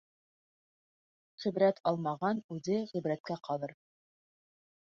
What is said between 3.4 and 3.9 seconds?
ҡалыр.